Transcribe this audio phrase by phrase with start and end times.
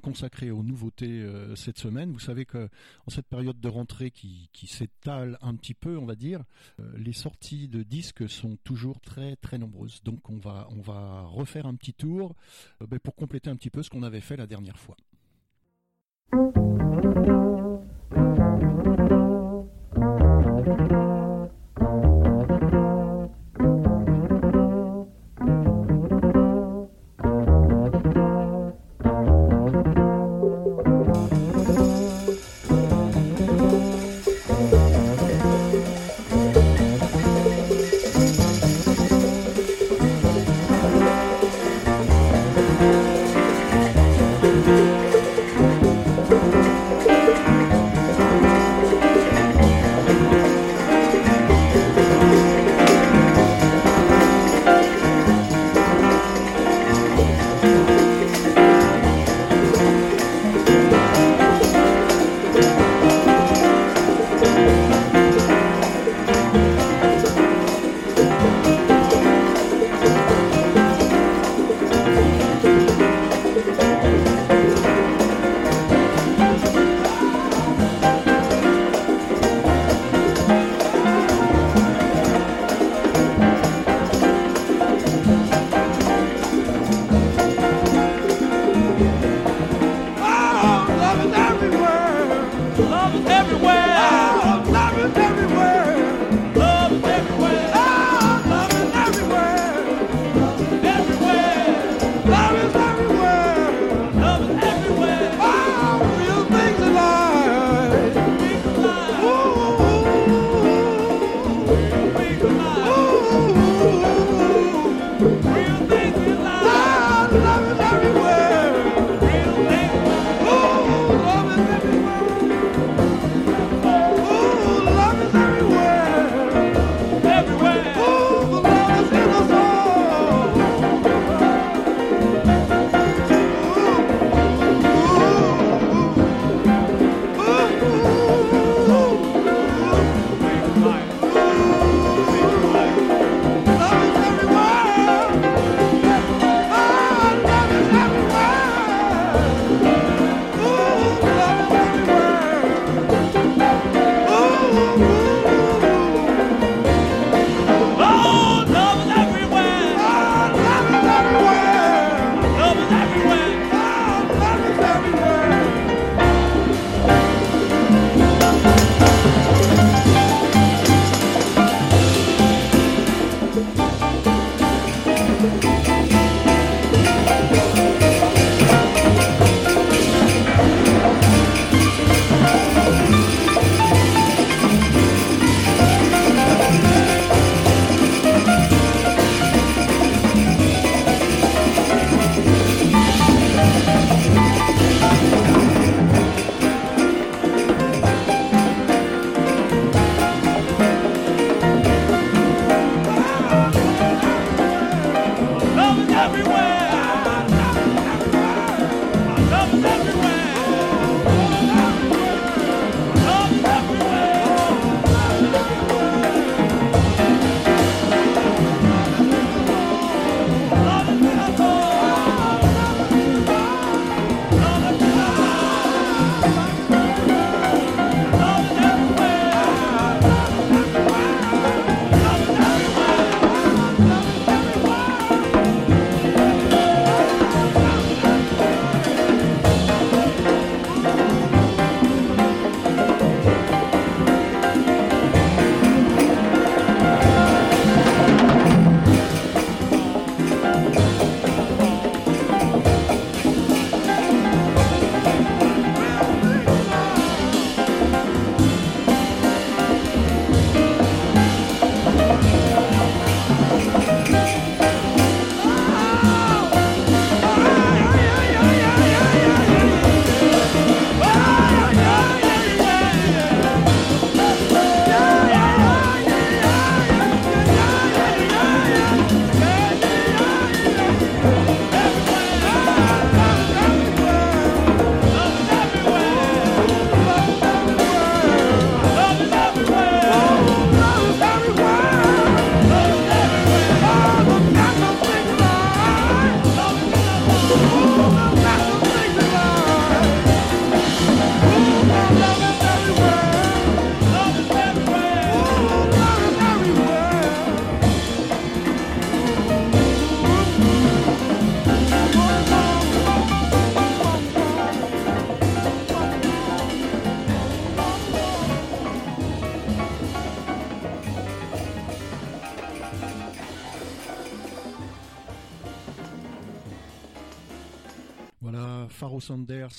[0.00, 2.12] Consacrée aux nouveautés euh, cette semaine.
[2.12, 2.68] Vous savez que
[3.06, 6.42] en cette période de rentrée qui, qui s'étale un petit peu, on va dire,
[6.80, 10.00] euh, les sorties de disques sont toujours très très nombreuses.
[10.04, 12.34] Donc on va on va refaire un petit tour
[12.82, 14.96] euh, ben, pour compléter un petit peu ce qu'on avait fait la dernière fois.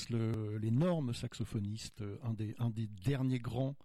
[0.09, 3.75] L'énorme saxophoniste, un des, un des derniers grands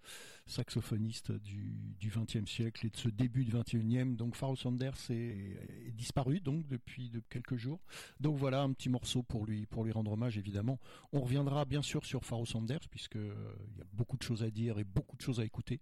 [0.46, 4.16] saxophonistes du XXe siècle et de ce début du XXIe.
[4.16, 7.80] Donc Pharaoh Sanders est, disparu donc depuis de quelques jours.
[8.20, 10.78] Donc voilà un petit morceau pour lui rendre hommage évidemment.
[11.12, 14.50] On reviendra bien sûr sur Pharaoh Sanders puisque il y a beaucoup de choses à
[14.50, 15.80] dire et beaucoup de choses à écouter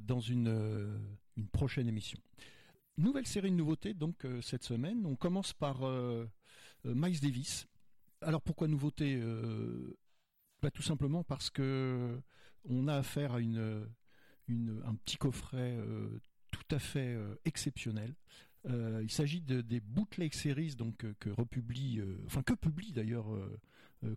[0.00, 0.98] dans une
[1.36, 2.18] une prochaine émission.
[2.98, 5.06] Nouvelle série de nouveautés donc cette semaine.
[5.06, 5.80] On commence par
[6.84, 7.68] Miles Davis
[8.22, 9.96] alors pourquoi nouveauté euh,
[10.62, 12.20] bah, Tout simplement parce que
[12.68, 13.86] on a affaire à une,
[14.48, 16.20] un petit coffret euh,
[16.50, 18.14] tout à fait euh, exceptionnel.
[18.68, 21.30] il s'agit des bootleg series donc que
[22.26, 23.26] enfin que publie d'ailleurs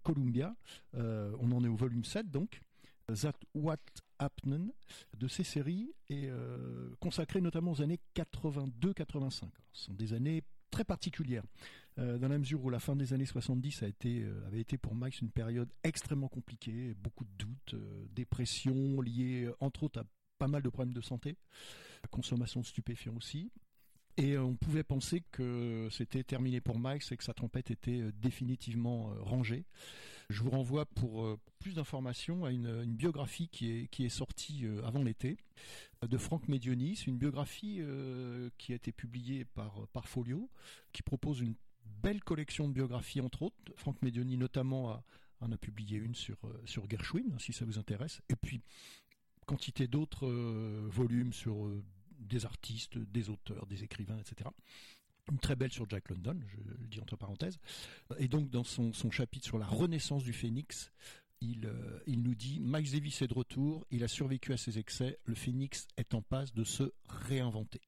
[0.03, 0.55] Columbia.
[0.93, 2.61] on en est au volume 7 donc.
[3.07, 3.77] That What
[4.17, 4.71] Happened
[5.15, 6.29] de ces séries est
[6.99, 9.49] consacré notamment aux années 82-85.
[9.73, 11.43] Ce sont des années très particulière,
[11.97, 14.77] euh, dans la mesure où la fin des années 70 a été, euh, avait été
[14.77, 20.03] pour Max une période extrêmement compliquée, beaucoup de doutes, euh, dépression liée entre autres à
[20.37, 21.37] pas mal de problèmes de santé,
[22.11, 23.51] consommation de stupéfiants aussi,
[24.17, 29.13] et on pouvait penser que c'était terminé pour Max et que sa trompette était définitivement
[29.21, 29.65] rangée.
[30.29, 35.03] Je vous renvoie pour plus d'informations à une, biographie qui est, qui est sortie avant
[35.03, 35.37] l'été
[36.01, 37.81] de Franck Medionis, une biographie
[38.57, 40.49] qui a été publiée par, par Folio,
[40.93, 41.55] qui propose une
[42.01, 43.55] belle collection de biographies entre autres.
[43.75, 45.03] Franck Medioni notamment
[45.41, 48.21] en a publié une sur, sur Gershwin, si ça vous intéresse.
[48.29, 48.61] Et puis
[49.45, 50.27] quantité d'autres
[50.87, 51.69] volumes sur
[52.19, 54.49] des artistes, des auteurs, des écrivains, etc.
[55.31, 57.57] Une très belle sur Jack London, je le dis entre parenthèses.
[58.19, 60.91] Et donc dans son, chapitre sur la renaissance du phénix,
[61.41, 64.77] il, euh, il, nous dit Miles Davis est de retour, il a survécu à ses
[64.77, 67.81] excès, le phénix est en passe de se réinventer.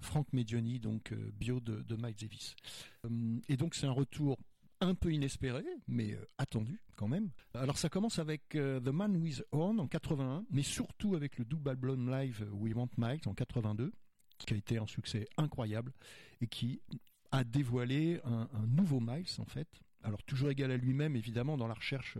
[0.00, 2.56] Frank Medioni, donc euh, bio de, de Miles Davis.
[3.04, 4.38] Euh, et donc c'est un retour
[4.80, 7.30] un peu inespéré, mais attendu quand même.
[7.54, 11.70] Alors ça commence avec The Man with Horn en 81, mais surtout avec le double
[11.70, 13.92] album live We Want Miles en 82
[14.38, 15.92] qui a été un succès incroyable
[16.40, 16.80] et qui
[17.30, 19.68] a dévoilé un, nouveau Miles en fait.
[20.02, 22.18] Alors toujours égal à lui-même évidemment dans la recherche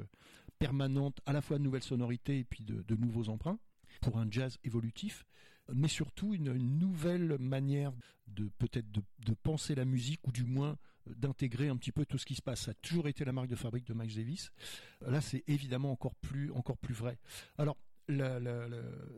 [0.58, 3.58] permanente à la fois de nouvelles sonorités et puis de, nouveaux emprunts
[4.00, 5.24] pour un jazz évolutif,
[5.72, 7.92] mais surtout une, nouvelle manière
[8.26, 12.26] de peut-être de, penser la musique ou du moins d'intégrer un petit peu tout ce
[12.26, 12.62] qui se passe.
[12.62, 14.50] Ça a toujours été la marque de fabrique de Miles Davis.
[15.06, 17.18] Là, c'est évidemment encore plus encore plus vrai.
[17.58, 17.76] Alors
[18.08, 18.38] la,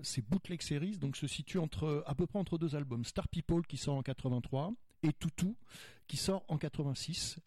[0.02, 3.66] ces bootleg series donc se situent entre à peu près entre deux albums Star People
[3.66, 4.72] qui sort en 83
[5.02, 5.56] et Toutou
[6.06, 7.38] qui sort en 86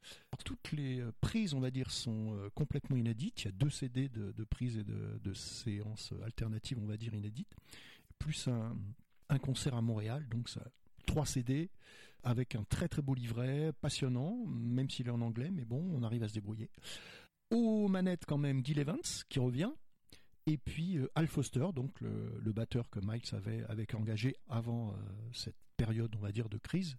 [0.44, 3.70] toutes les euh, prises on va dire sont euh, complètement inédites il y a deux
[3.70, 7.56] CD de, prises et de, séances alternatives on va dire inédites
[8.20, 10.62] plus un, concert à Montréal donc ça
[11.06, 11.70] trois CD
[12.24, 16.04] avec un très très beau livret passionnant même s'il est en anglais mais bon on
[16.04, 16.70] arrive à se débrouiller
[17.52, 19.00] aux manettes quand même Gil Evans
[19.30, 19.72] qui revient
[20.50, 24.94] et puis euh, Al Foster, donc le, batteur que Miles avait, avait engagé avant euh,
[25.32, 26.96] cette période, on va dire, de crise.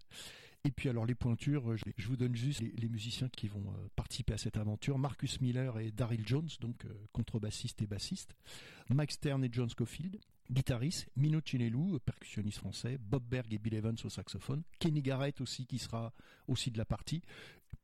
[0.63, 4.33] Et puis alors les pointures, je, vous donne juste les, musiciens qui vont euh, participer
[4.33, 4.97] à cette aventure.
[4.97, 8.37] Marcus Miller et Daryl Jones, donc contrebassiste et bassiste.
[8.89, 10.17] Mike Stern et John Scofield,
[10.51, 11.07] guitariste.
[11.15, 12.97] Mino Chinelou, percussionniste français.
[12.99, 14.63] Bob Berg et Bill Evans au saxophone.
[14.79, 16.13] Kenny Garrett aussi qui sera
[16.47, 17.21] aussi de la partie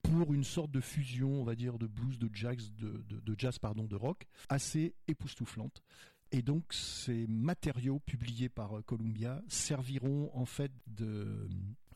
[0.03, 3.85] pour une sorte de fusion, on va dire, de blues, de jazz, de, jazz pardon,
[3.85, 5.83] de rock, assez époustouflante.
[6.31, 11.47] Et donc ces matériaux publiés par Columbia serviront en fait de,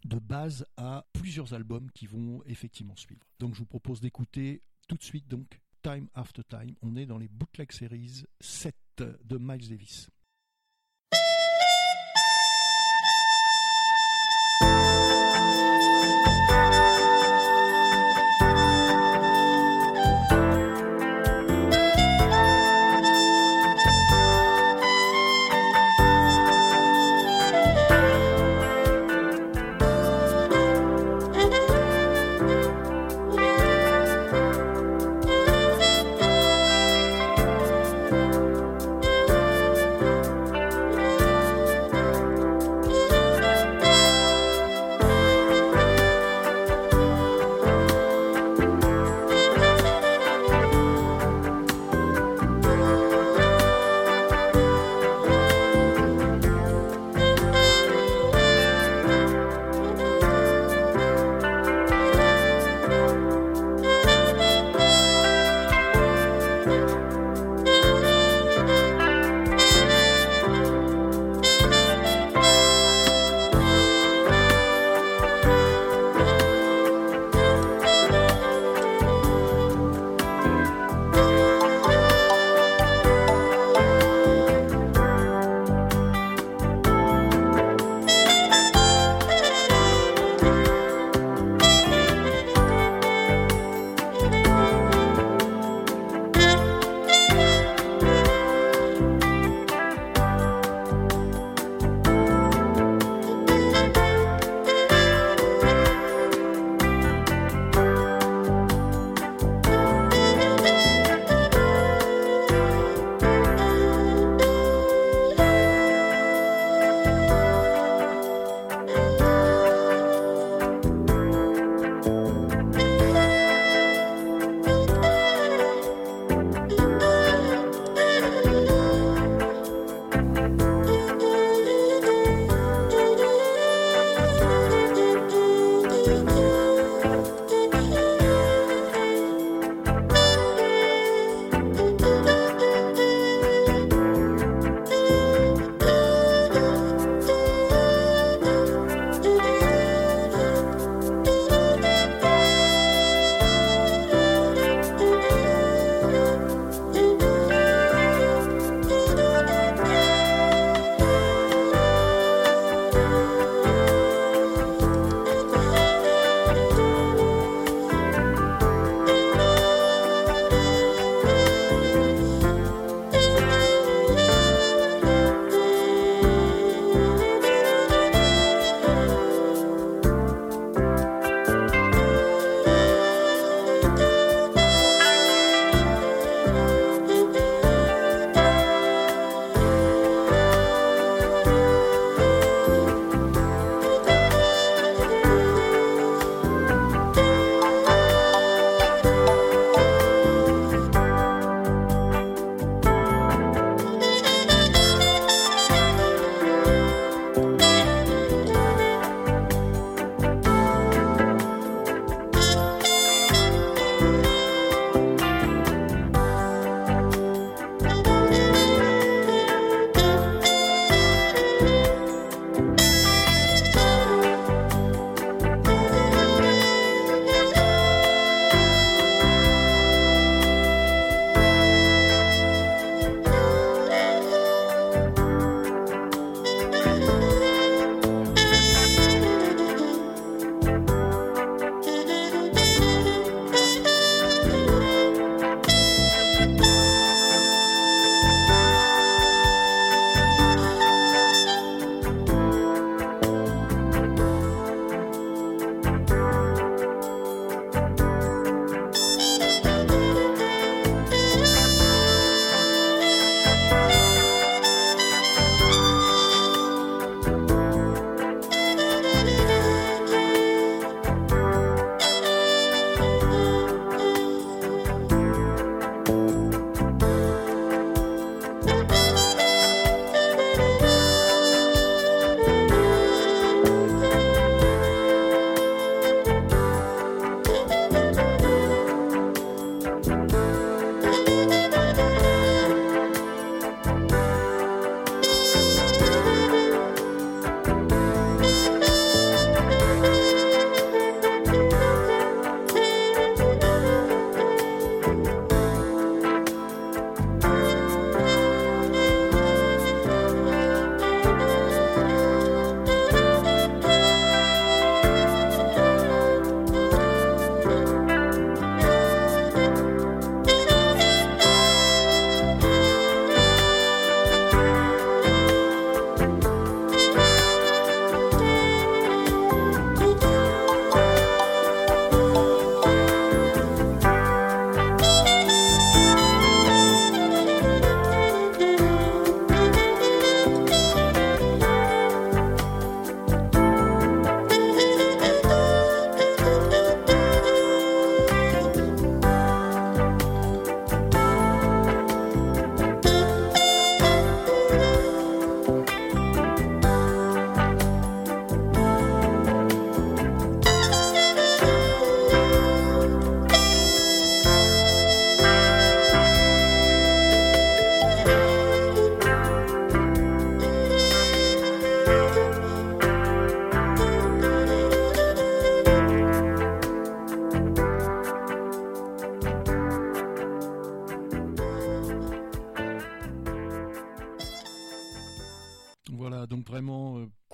[0.06, 3.25] de base à plusieurs albums qui vont effectivement suivre.
[3.40, 6.75] Donc je vous propose d'écouter tout de suite donc Time After Time.
[6.82, 10.10] On est dans les Bootleg Series 7 de Miles Davis.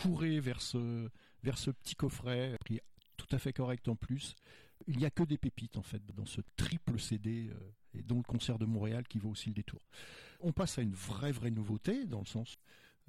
[0.01, 1.09] Ce,
[1.43, 2.79] vers ce petit coffret, prix
[3.17, 4.35] tout à fait correct en plus.
[4.87, 8.17] Il n'y a que des pépites en fait dans ce triple CD euh, et dont
[8.17, 9.81] le concert de Montréal qui vaut aussi le détour.
[10.39, 12.57] On passe à une vraie vraie nouveauté dans le sens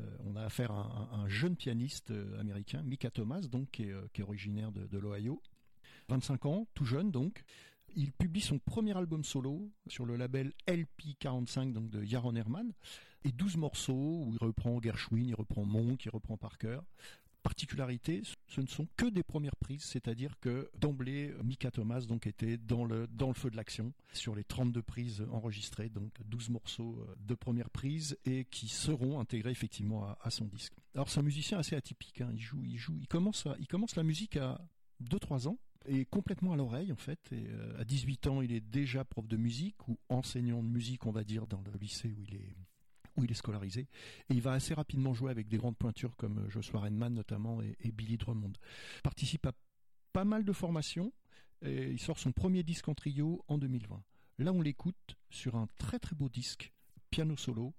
[0.00, 4.23] euh, on a affaire à un, jeune pianiste euh, américain, Mika Thomas, donc qui est,
[4.23, 5.42] originaire de, de l'Ohio,
[6.09, 7.42] 25 ans, tout jeune donc.
[7.97, 12.72] Il publie son premier album solo sur le label LP45 donc de Yaron Herman
[13.24, 16.81] et 12 morceaux où il reprend Gershwin, il reprend Monk, il reprend Parker
[17.42, 22.59] particularité, ce ne sont que des premières prises, c'est-à-dire que d'emblée, Mika Thomas donc était
[22.59, 26.98] dans le, dans le feu de l'action sur les 32 prises enregistrées, donc 12 morceaux
[27.01, 30.74] euh, de première prise et qui seront intégrés effectivement à, son disque.
[30.94, 32.31] Alors c'est un musicien assez atypique, hein.
[32.35, 34.61] il joue, il joue, il commence, il commence la musique à
[35.03, 37.20] 2-3 ans et complètement à l'oreille en fait.
[37.33, 41.07] Et, euh, à 18 ans, il est déjà prof de musique ou enseignant de musique,
[41.07, 42.57] on va dire, dans le lycée où il est
[43.16, 43.88] où il est scolarisé.
[44.31, 47.61] Et il va assez rapidement jouer avec des grandes pointures comme euh, Joshua Redman notamment
[47.62, 48.53] et, Billy Drummond.
[49.03, 49.53] Participe à
[50.12, 51.12] pas mal de formations
[51.62, 54.03] et il sort son premier disque en trio en 2020.
[54.38, 56.72] Là, on l'écoute sur un très très beau disque,
[57.11, 57.74] piano solo,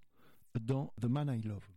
[0.60, 1.70] dans The Man I Love.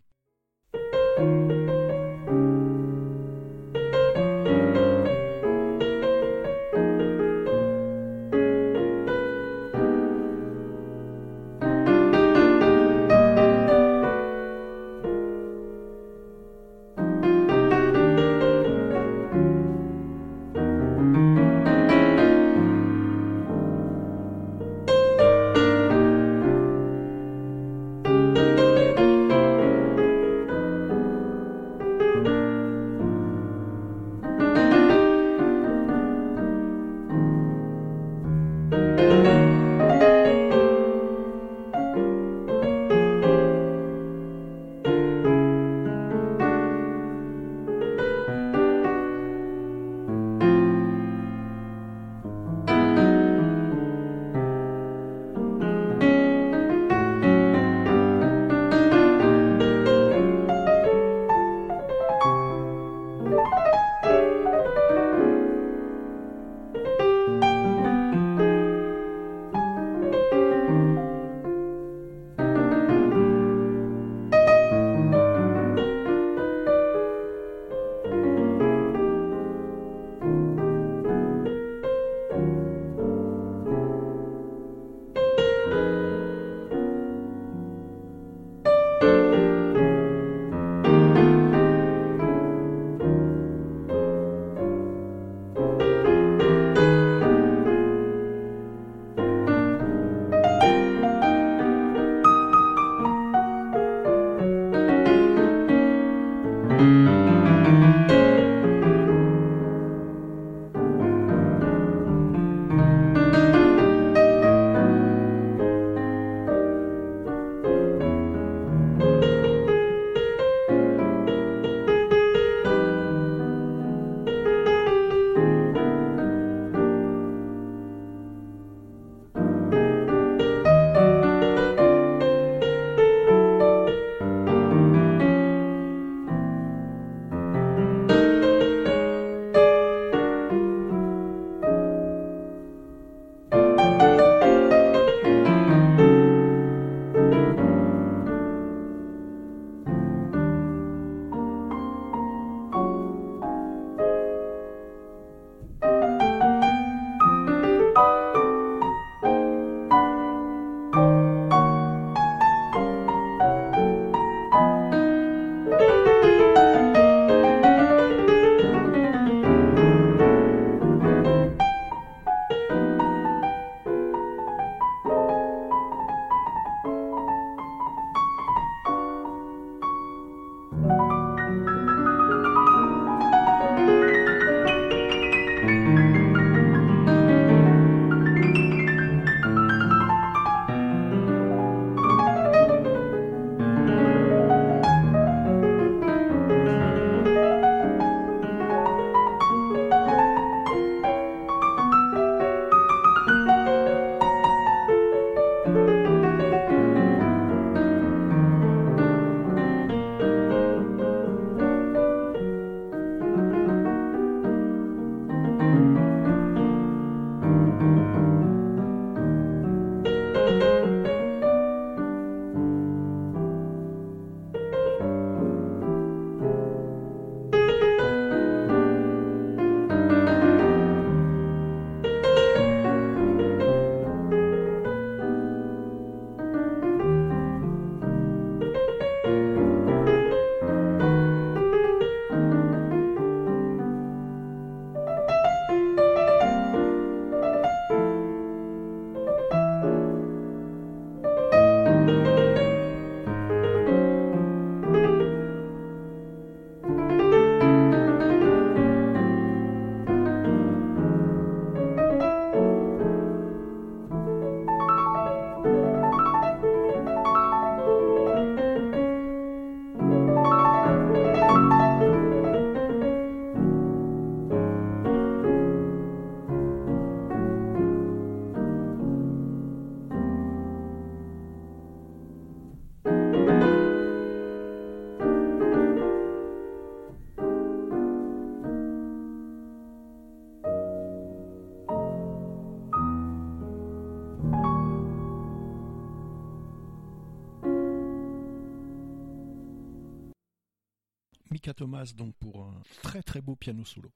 [301.75, 304.11] Thomas donc pour un très très beau piano solo.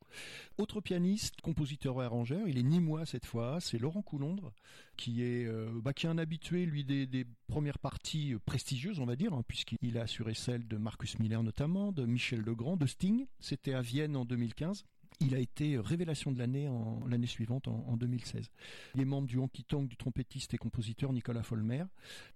[0.58, 4.52] Autre pianiste, compositeur et arrangeur, il est ni moi cette fois, c'est Laurent Coulondre
[4.96, 9.32] qui est euh, bah, qui un habitué lui des, premières parties prestigieuses on va dire
[9.34, 13.26] hein, puisqu'il a assuré celle de Marcus Miller notamment, de Michel Legrand, de Sting.
[13.40, 14.84] C'était à Vienne en 2015.
[15.20, 18.50] Il a été révélation de l'année en l'année suivante, en, 2016.
[18.94, 21.84] Il est membre du Honky Tonk du trompettiste et compositeur Nicolas Folmer.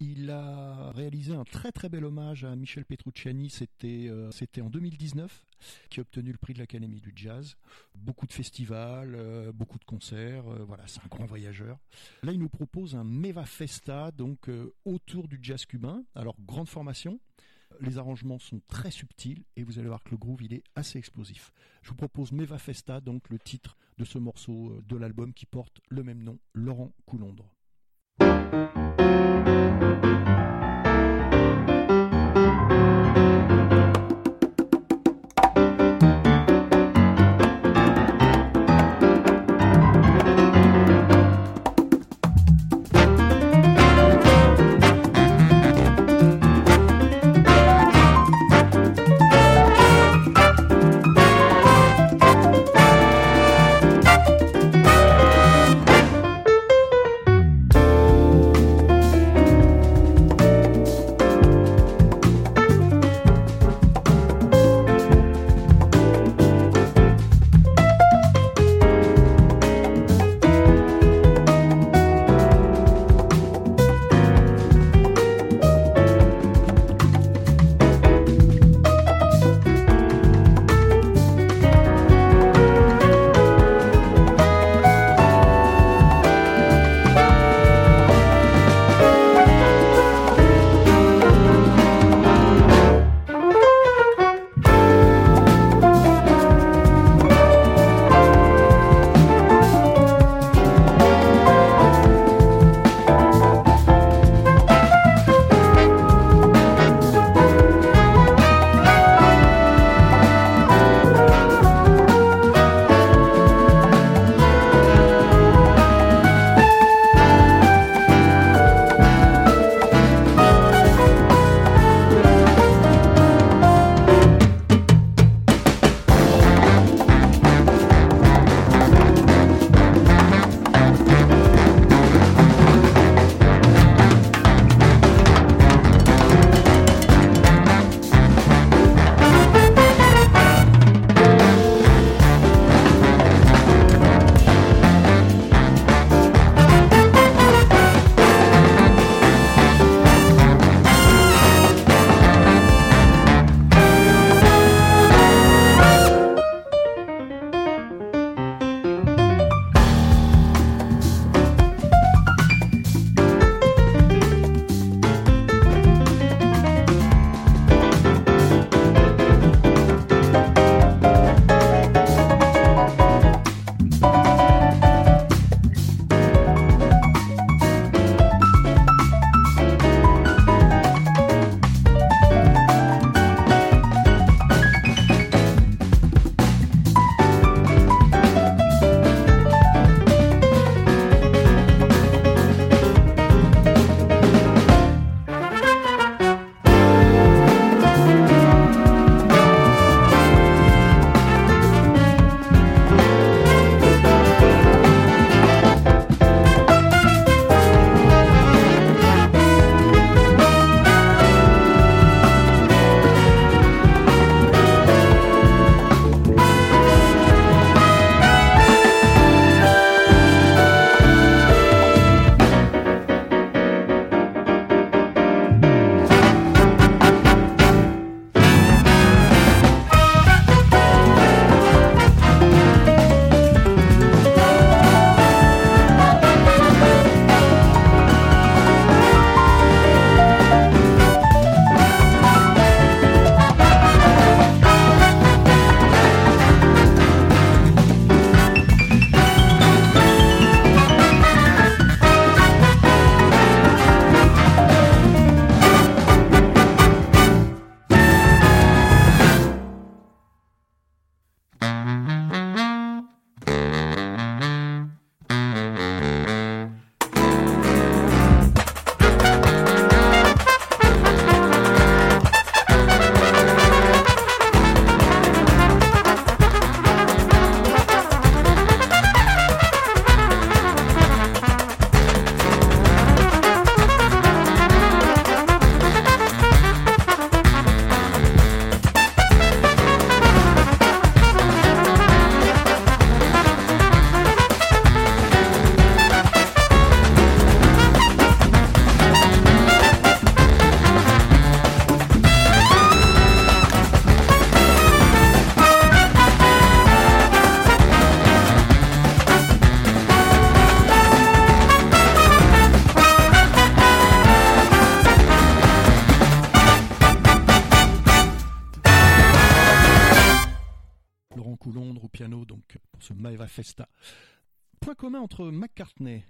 [0.01, 3.51] Il a réalisé un très très bel hommage à Michel Petrucciani.
[3.51, 5.47] C'était euh, c'était en 2019
[5.91, 7.57] qui a obtenu le prix de l'Académie du Jazz.
[7.95, 10.49] Beaucoup de festivals, euh, beaucoup de concerts.
[10.49, 11.79] Euh, voilà, c'est un grand voyageur.
[12.23, 14.49] Là, il nous propose un Meva Festa, donc
[14.87, 16.03] autour du jazz cubain.
[16.15, 17.21] Alors grande formation
[17.81, 21.53] les arrangements sont très subtils et vous allez voir que le groove est assez explosif.
[21.83, 25.47] Je vous propose Meva Festa, donc le titre de ce morceau euh, de l'album qui
[25.47, 27.55] porte le même nom, Laurent Coulondre.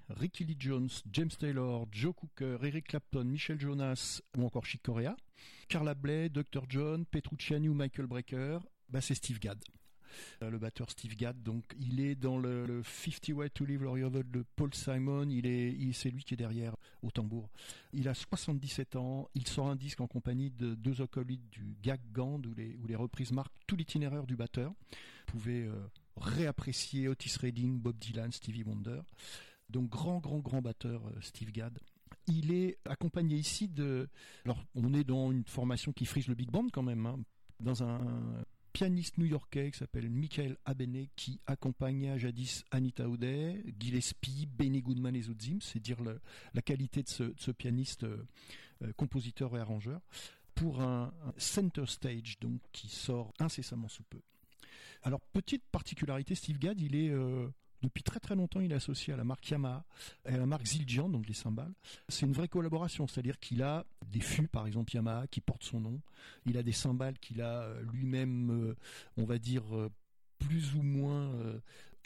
[0.08, 5.16] Ricky Lee Jones, James Taylor, Joe Cooker, Eric Clapton, Michel Jonas ou encore Chick Corea,
[5.68, 6.64] Carla Bley, Dr.
[6.68, 9.62] John, Petrucciani ou Michael Brecker, bah c'est Steve Gadd.
[10.42, 14.02] Euh, le batteur Steve Gadd, donc il est dans le, 50 Way to Live Laurie
[14.02, 17.48] de Paul Simon, il est, c'est lui qui est derrière au tambour.
[17.92, 22.00] Il a 77 ans, il sort un disque en compagnie de deux acolytes du Gag
[22.12, 24.72] Gand où les, où les reprises marquent tout l'itinéraire du batteur.
[25.28, 25.74] Vous pouvez euh,
[26.16, 29.00] réapprécier Otis Redding, Bob Dylan, Stevie Wonder.
[29.70, 31.78] Donc grand, grand, grand batteur euh, Steve Gadd.
[32.26, 34.08] Il est accompagné ici de...
[34.44, 37.18] Alors on est dans une formation qui frise le big band quand même, hein,
[37.60, 38.00] dans un
[38.72, 45.22] pianiste new-yorkais qui s'appelle Michael Abene qui accompagna jadis Anita O'Day, Gillespie, Benny Goodman et
[45.22, 45.98] Zouzim, c'est dire
[46.54, 48.26] la qualité de ce, pianiste euh,
[48.82, 50.00] euh, compositeur et arrangeur,
[50.54, 54.20] pour un, center stage donc qui sort incessamment sous peu.
[55.02, 57.12] Alors petite particularité, Steve Gadd, il est
[57.82, 59.84] depuis très très longtemps, il est associé à la marque Yamaha
[60.26, 61.72] et à la marque Zildjian, donc les cymbales.
[62.08, 65.80] C'est une vraie collaboration, c'est-à-dire qu'il a des fûts, par exemple Yamaha, qui portent son
[65.80, 66.00] nom.
[66.46, 68.76] Il a des cymbales qu'il a euh, lui-même, euh,
[69.16, 69.90] on va dire, euh,
[70.38, 71.32] plus ou moins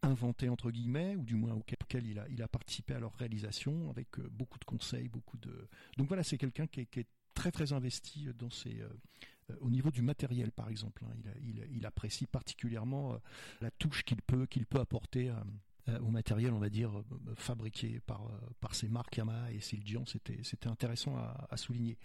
[0.02, 4.58] inventé entre guillemets, ou du moins auquel il a, participé à leur réalisation avec beaucoup
[4.58, 5.68] de conseils, beaucoup de.
[5.96, 8.82] Donc voilà, c'est quelqu'un qui est, très très investi dans ses,
[9.60, 11.04] au niveau du matériel par exemple.
[11.06, 11.30] Hein.
[11.70, 13.18] il, apprécie particulièrement
[13.60, 15.30] la touche qu'il peut, qu'il peut apporter
[15.90, 17.02] euh, au matériel, on va dire, euh,
[17.36, 20.06] fabriqué par, euh, par ces marques Yamaha et Sildian.
[20.06, 21.98] C'était, c'était intéressant à, souligner.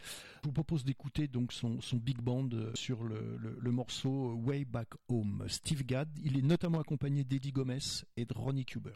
[0.43, 4.89] Je vous propose d'écouter donc son, son big band sur le, le, morceau Way Back
[5.07, 5.45] Home.
[5.47, 8.95] Steve Gadd, il est notamment accompagné d'Eddie Gomez et de Ronnie Cuber.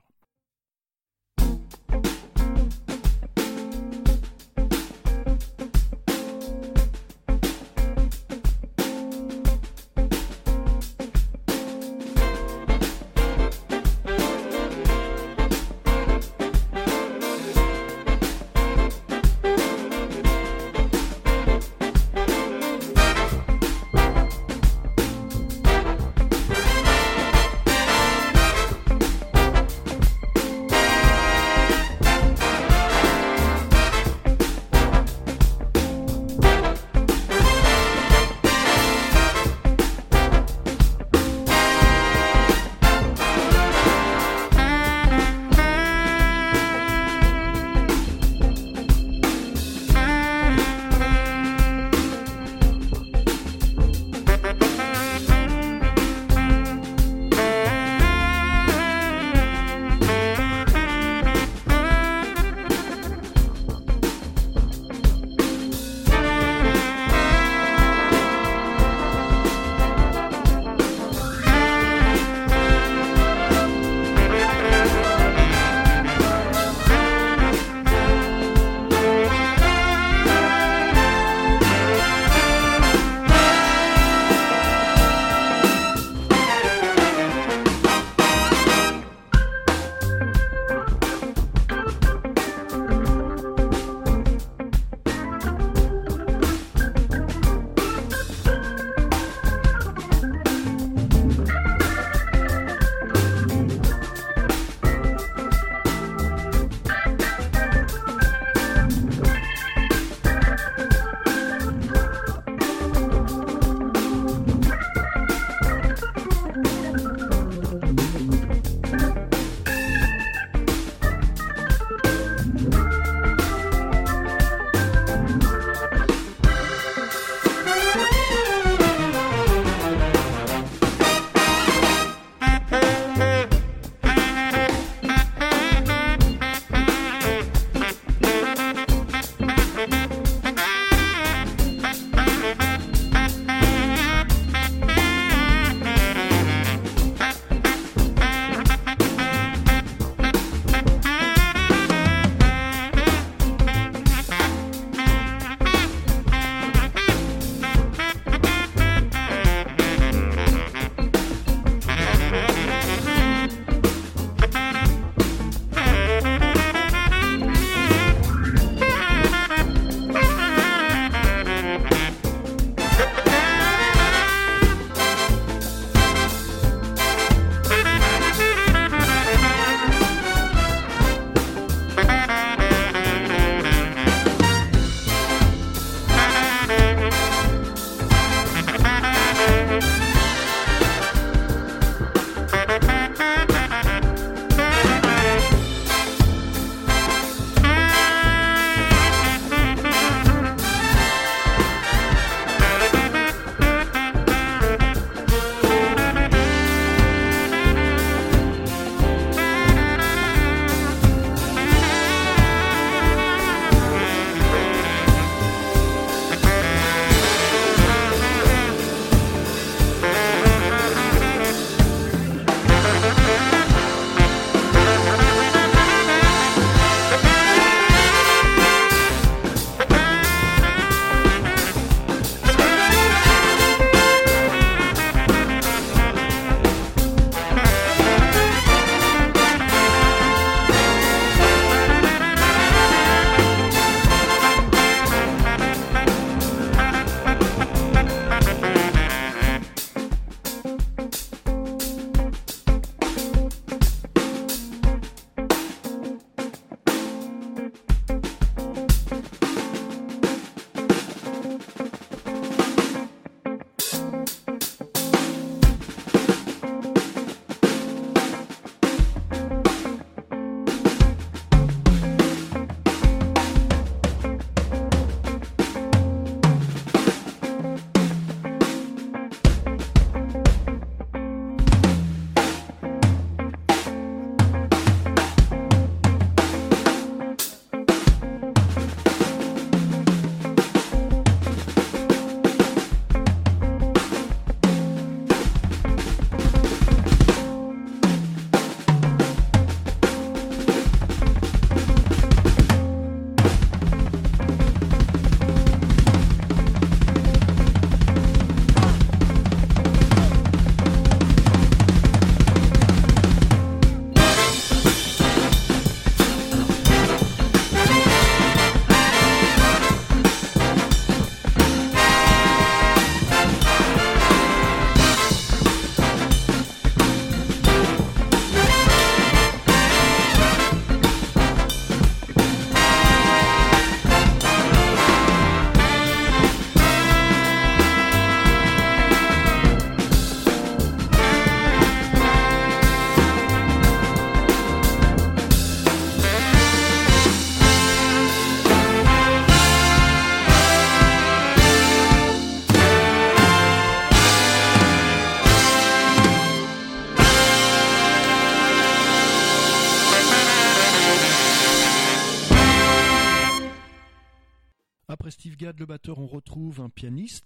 [365.79, 367.45] Le batteur, on retrouve un pianiste,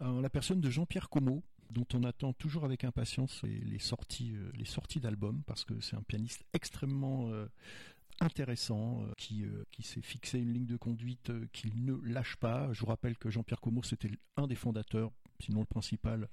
[0.00, 5.00] la personne de Jean-Pierre Como, dont on attend toujours avec impatience les, sorties, les sorties
[5.00, 7.30] d'albums, parce que c'est un pianiste extrêmement
[8.20, 12.72] intéressant, qui, qui s'est fixé une ligne de conduite qu'il ne lâche pas.
[12.72, 16.28] Je vous rappelle que Jean-Pierre Como, c'était un des fondateurs, sinon le principal,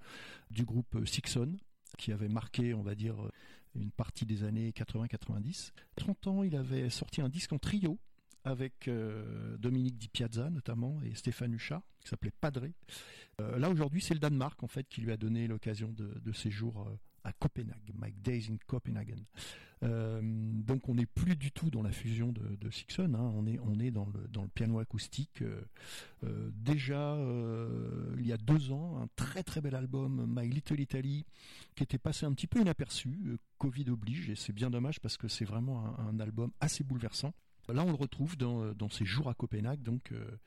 [0.49, 1.57] du groupe Sixon,
[1.97, 3.15] qui avait marqué, on va dire,
[3.75, 5.71] une partie des années 80-90.
[5.95, 7.99] 30 ans, il avait sorti un disque en trio
[8.47, 12.73] avec euh, Dominique Di Piazza notamment et Stéphane Huchat qui s'appelait Padré.
[13.41, 16.87] Euh, là aujourd'hui c'est le Danemark en fait qui lui a donné l'occasion de, séjour
[16.87, 19.25] euh, à Copenhague, Mike Days in Copenhagen.
[19.81, 23.31] donc on n'est plus du tout dans la fusion de, Sixon, hein.
[23.35, 25.43] on est on est dans le dans le piano acoustique.
[26.23, 27.17] déjà
[28.17, 31.25] il y a deux ans, un très très bel album My Little Italy
[31.75, 35.27] qui était passé un petit peu inaperçu, Covid oblige et c'est bien dommage parce que
[35.27, 37.33] c'est vraiment un album assez bouleversant.
[37.73, 40.37] Là, on le retrouve dans, euh, dans ses jours à Copenhague, donc euh,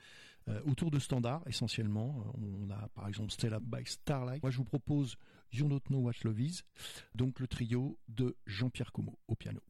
[0.49, 2.25] euh, autour de standards essentiellement.
[2.35, 4.43] On a par exemple Stella by Starlight.
[4.43, 5.16] Moi, je vous propose
[5.53, 6.62] You Don't Know What Love Is,
[7.14, 9.61] donc le trio de Jean-Pierre Como au piano.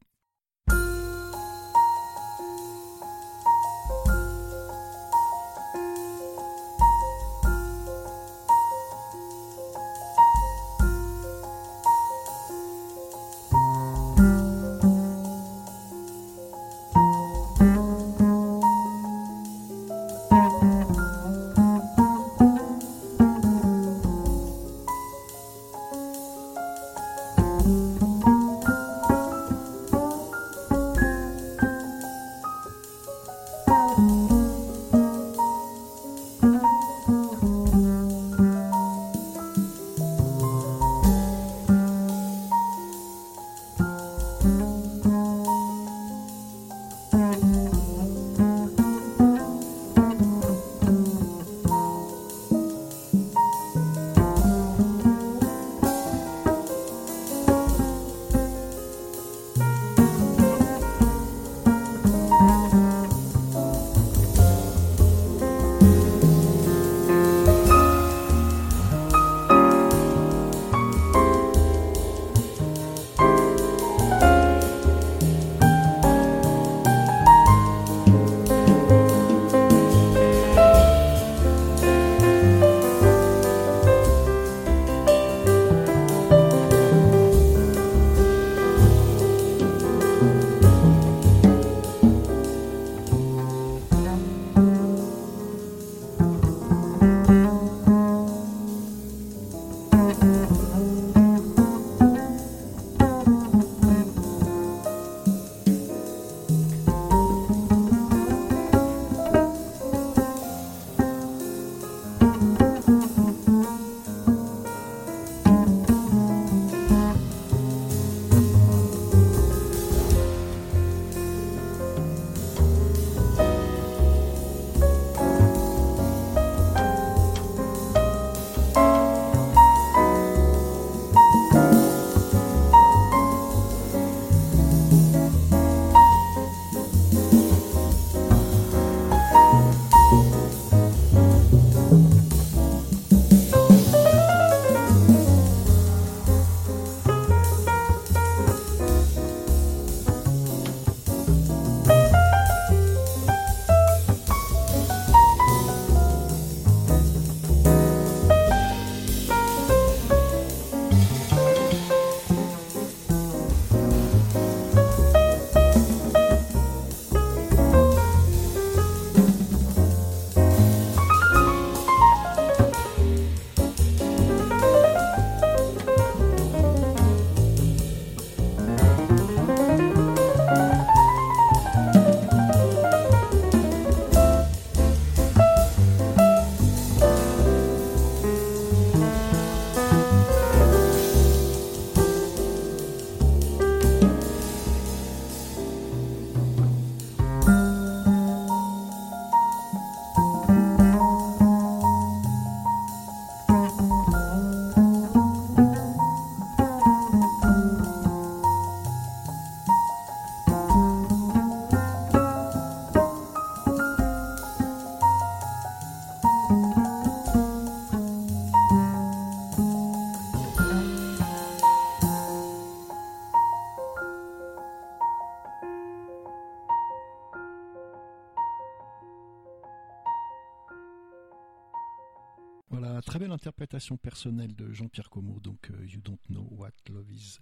[233.31, 237.39] La très belle interprétation personnelle de Jean-Pierre Como, donc You Don't Know What Love Is.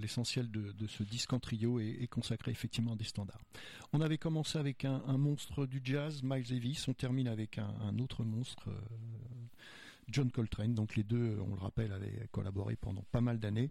[0.00, 3.42] L'essentiel de, ce disque en trio est, consacré effectivement à des standards.
[3.92, 8.24] On avait commencé avec un, monstre du jazz, Miles Davis, on termine avec un, autre
[8.24, 8.70] monstre,
[10.08, 10.74] John Coltrane.
[10.74, 13.70] Donc les deux, on le rappelle, avaient collaboré pendant pas mal d'années.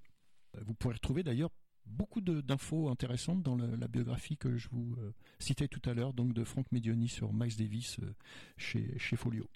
[0.66, 1.52] Vous pourrez retrouver d'ailleurs
[1.86, 6.34] beaucoup d'infos intéressantes dans la biographie que je vous euh, citais tout à l'heure, donc
[6.34, 8.14] de Frank Medioni sur Miles Davis euh,
[8.58, 9.48] chez Folio.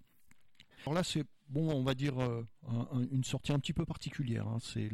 [0.82, 2.48] Alors là, c'est bon, on va dire euh,
[3.12, 4.48] une sortie un petit peu particulière.
[4.48, 4.58] Hein.
[4.62, 4.90] C'est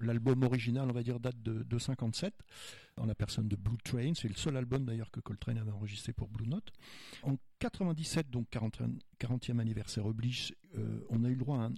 [0.00, 2.34] l'album original, on va dire, date de, de 57,
[2.96, 4.12] en la personne de Blue Train.
[4.14, 6.72] C'est le seul album d'ailleurs que Coltrane avait enregistré pour Blue Note.
[7.22, 10.54] En 97, donc 40, e anniversaire oblige,
[11.08, 11.74] on a eu le droit à un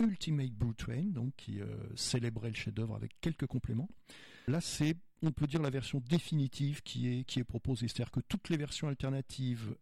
[0.00, 3.88] Ultimate Blue Train, donc qui euh, célébrait le chef-d'œuvre avec quelques compléments.
[4.48, 7.88] Là, c'est, on peut dire, la version définitive qui est, qui est proposée.
[7.88, 9.74] C'est-à-dire que toutes les versions alternatives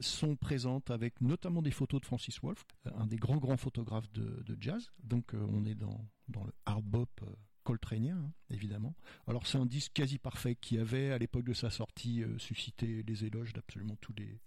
[0.00, 4.56] sont présentes avec notamment des photos de Francis Wolff, un des grands, grands photographes de,
[4.60, 4.90] jazz.
[5.02, 7.26] Donc, euh, on est dans, dans le hard bop euh,
[7.64, 8.94] coltranien, hein, évidemment.
[9.28, 13.24] Alors c'est un disque quasi parfait qui avait, à l'époque de sa sortie, suscité les
[13.24, 14.40] éloges d'absolument tous les,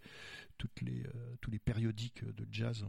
[0.57, 2.85] toutes les, euh, tous les périodiques de jazz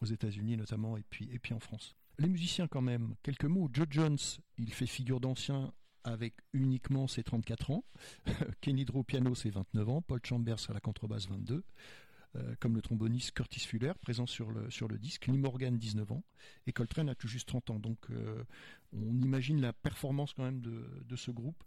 [0.00, 1.96] aux États-Unis notamment et puis, et puis en France.
[2.18, 3.68] Les musiciens quand même, quelques mots.
[3.72, 4.18] Joe Jones,
[4.56, 5.72] il fait figure d'ancien
[6.06, 7.84] avec uniquement ses 34 ans.
[8.60, 10.02] Kenny Drew piano ses 29 ans.
[10.02, 11.64] Paul Chambers à la contrebasse 22.
[12.36, 16.12] Euh, comme le tromboniste Curtis Fuller, présent sur le, sur le disque, Lee Morgan, 19
[16.12, 16.24] ans,
[16.66, 17.78] et Coltrane a tout juste 30 ans.
[17.78, 18.42] Donc euh,
[18.92, 21.62] on imagine la performance quand même de, de, ce groupe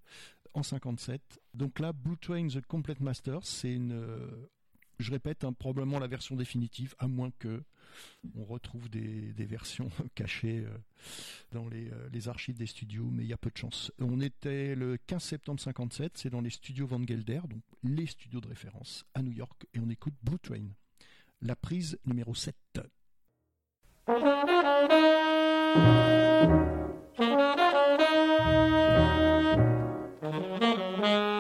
[0.54, 1.40] en 57.
[1.54, 3.94] Donc là, Blue Train The Complete Master, c'est une
[5.00, 7.64] je répète, hein, probablement la version définitive, à moins que
[8.36, 10.78] on retrouve des, versions cachées euh,
[11.52, 13.92] dans euh, les, archives des studios, mais il y a peu de chance.
[14.00, 18.42] On était le 15 septembre 57, c'est dans les studios Van Gelder, donc les studios
[18.42, 20.68] de référence à New York, et on écoute Blue Train,
[21.42, 22.56] la prise numéro 7.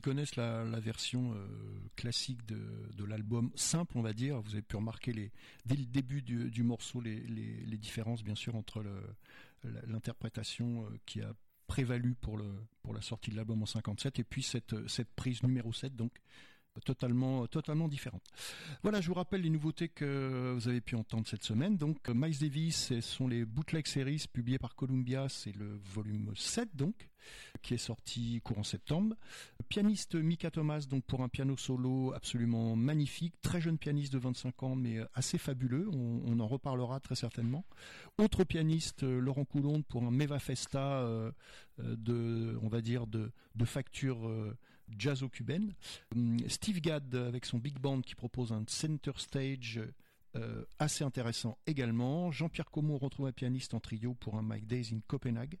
[0.00, 1.46] connaissent la, version euh,
[1.96, 5.32] classique de, l'album simple, on va dire, vous avez pu remarquer les,
[5.66, 8.84] dès le début du, morceau les, différences, bien sûr, entre
[9.86, 11.32] l'interprétation euh, qui a
[11.66, 15.94] prévalu pour, la sortie de l'album en 57 et puis cette, cette prise numéro 7,
[15.94, 16.12] donc
[16.84, 18.22] totalement, totalement différente.
[18.82, 21.76] Voilà, je vous rappelle les nouveautés que vous avez pu entendre cette semaine.
[21.76, 26.74] Donc, Miles Davis, ce sont les Bootleg Series publiés par Columbia, c'est le volume 7
[26.74, 27.08] donc
[27.62, 29.16] qui est sorti courant septembre.
[29.68, 34.62] pianiste Mika Thomas, donc pour un piano solo absolument magnifique, très jeune pianiste de 25
[34.62, 35.88] ans, mais assez fabuleux.
[35.92, 37.64] On, en reparlera très certainement.
[38.16, 41.32] Autre pianiste, euh, Laurent Coulombe, pour un Meva Festa euh,
[41.80, 43.32] euh, de, on va dire, de,
[43.64, 44.30] facture
[44.96, 45.74] jazzo-cubaine.
[46.14, 49.80] Hum, Steve Gadd avec son big band qui propose un center stage
[50.38, 52.30] euh, assez intéressant également.
[52.30, 55.58] Jean-Pierre Comot retrouve un pianiste en trio pour un Mike Days in Copenhague.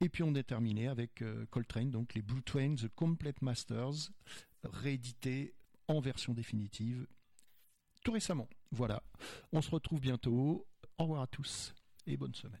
[0.00, 4.10] Et puis on est terminé avec euh, Coltrane, donc les Blue Twain The Complete Masters,
[4.64, 5.54] réédité
[5.88, 7.06] en version définitive
[8.04, 8.48] tout récemment.
[8.70, 9.02] Voilà,
[9.52, 10.66] on se retrouve bientôt.
[10.98, 11.74] Au revoir à tous
[12.06, 12.60] et bonne semaine.